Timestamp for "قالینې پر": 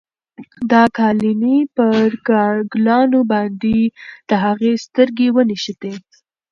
0.97-2.53